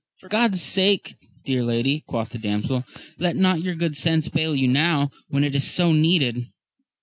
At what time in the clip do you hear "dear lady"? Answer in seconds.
1.45-2.03